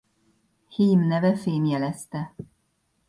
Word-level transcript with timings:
Heem 0.75 0.99
neve 1.07 1.35
fémjelezte. 1.37 2.33